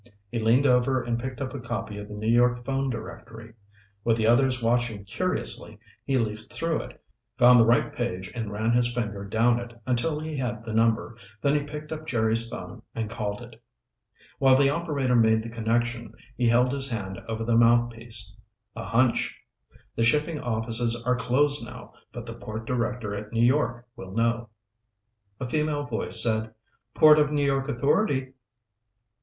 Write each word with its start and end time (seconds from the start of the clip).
He 0.31 0.39
leaned 0.39 0.65
over 0.65 1.03
and 1.03 1.19
picked 1.19 1.41
up 1.43 1.53
a 1.53 1.59
copy 1.59 1.99
of 1.99 2.07
the 2.07 2.15
New 2.15 2.27
York 2.27 2.65
phone 2.65 2.89
directory. 2.89 3.53
With 4.03 4.17
the 4.17 4.25
others 4.25 4.59
watching 4.59 5.05
curiously, 5.05 5.77
he 6.03 6.15
leafed 6.17 6.51
through 6.53 6.81
it, 6.81 6.99
found 7.37 7.59
the 7.59 7.67
right 7.67 7.93
page 7.93 8.27
and 8.33 8.51
ran 8.51 8.71
his 8.71 8.91
finger 8.91 9.23
down 9.23 9.59
it 9.59 9.79
until 9.85 10.19
he 10.19 10.35
had 10.37 10.65
the 10.65 10.73
number, 10.73 11.17
then 11.43 11.53
he 11.53 11.61
picked 11.67 11.91
up 11.91 12.07
Jerry's 12.07 12.49
phone 12.49 12.81
and 12.95 13.11
called 13.11 13.43
it. 13.43 13.61
While 14.39 14.55
the 14.57 14.71
operator 14.71 15.15
made 15.15 15.43
the 15.43 15.49
connection, 15.49 16.15
he 16.35 16.47
held 16.47 16.71
his 16.71 16.89
hand 16.89 17.19
over 17.29 17.43
the 17.43 17.55
mouthpiece. 17.55 18.35
"A 18.75 18.83
hunch. 18.85 19.39
The 19.95 20.01
shipping 20.03 20.39
offices 20.39 20.99
are 21.05 21.15
closed 21.15 21.63
now, 21.63 21.93
but 22.11 22.25
the 22.25 22.33
Port 22.33 22.65
Director 22.65 23.13
at 23.13 23.31
New 23.31 23.45
York 23.45 23.87
will 23.95 24.13
know." 24.13 24.49
A 25.39 25.47
female 25.47 25.83
voice 25.83 26.23
said, 26.23 26.51
"Port 26.95 27.19
of 27.19 27.29
New 27.31 27.45
York 27.45 27.69
Authority." 27.69 28.33